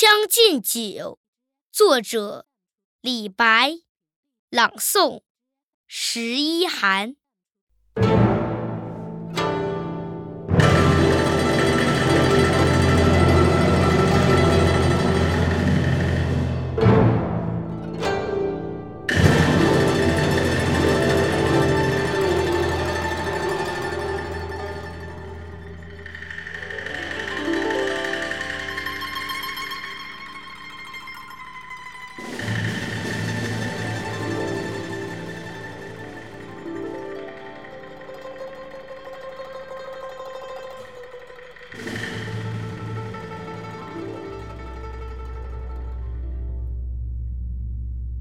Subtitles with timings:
[0.00, 0.78] 将进酒》，
[1.72, 2.46] 作者
[3.00, 3.80] 李白，
[4.48, 5.22] 朗诵
[5.88, 7.16] 十一寒。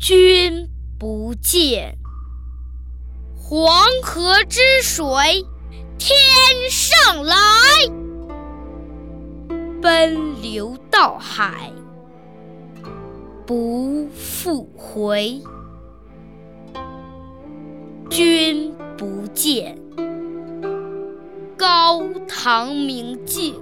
[0.10, 1.98] 君不见，
[3.36, 5.06] 黄河之水
[5.98, 6.18] 天
[6.70, 7.36] 上来，
[9.82, 11.74] 奔流到海
[13.46, 15.42] 不复回。
[18.10, 19.78] 君不见，
[21.58, 23.62] 高堂明镜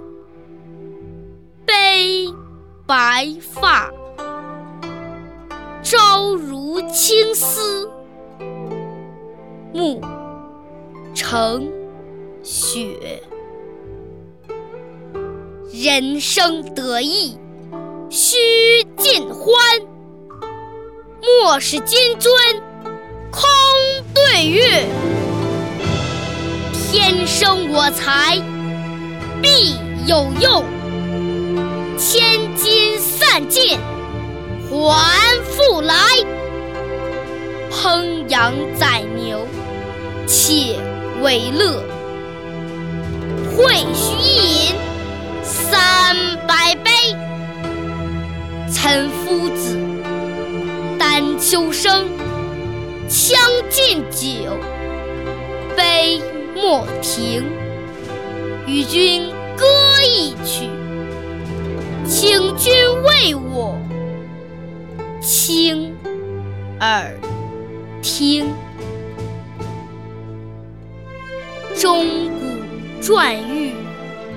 [1.66, 2.32] 悲
[2.86, 3.90] 白发。
[6.16, 7.90] 朝如青丝，
[9.74, 10.00] 暮
[11.14, 11.70] 成
[12.42, 13.22] 雪。
[15.70, 17.38] 人生得意
[18.08, 19.52] 须尽欢，
[21.20, 22.30] 莫使金樽
[23.30, 23.42] 空
[24.14, 24.86] 对月。
[26.90, 28.42] 天生我材
[29.42, 29.74] 必
[30.06, 30.64] 有用，
[31.98, 33.78] 千金散尽。
[34.70, 35.94] 还复来，
[37.70, 39.46] 烹羊宰牛
[40.26, 40.76] 且
[41.22, 41.82] 为乐，
[43.56, 44.74] 会须一饮
[45.42, 46.90] 三百杯。
[48.68, 49.78] 岑夫子，
[50.98, 52.08] 丹丘生，
[53.08, 53.38] 将
[53.70, 54.50] 进酒，
[55.76, 56.20] 杯
[56.54, 57.44] 莫停。
[58.66, 59.64] 与君歌
[60.04, 60.68] 一曲，
[62.04, 62.72] 请君
[63.04, 63.78] 为我。
[65.26, 65.92] 倾
[66.78, 67.12] 耳
[68.00, 68.54] 听，
[71.76, 73.72] 钟鼓馔玉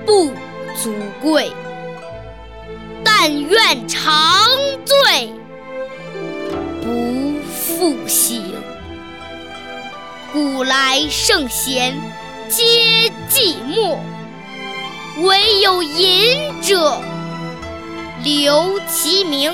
[0.03, 0.31] 不
[0.75, 0.91] 足
[1.22, 1.51] 贵，
[3.03, 4.44] 但愿长
[4.83, 5.31] 醉
[6.81, 8.56] 不复醒。
[10.33, 11.95] 古来圣贤
[12.47, 14.00] 皆寂寞，
[15.21, 17.00] 惟有饮者
[18.23, 19.53] 留其名。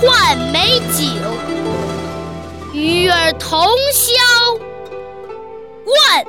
[0.00, 1.04] 换美酒，
[2.74, 3.58] 与尔同
[3.92, 4.12] 销
[5.86, 6.24] 万